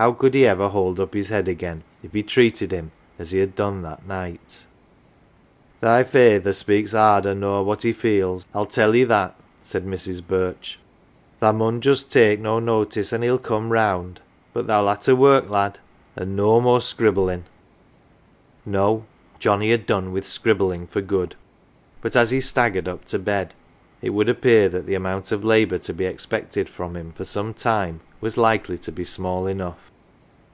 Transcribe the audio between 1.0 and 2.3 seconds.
his head again if he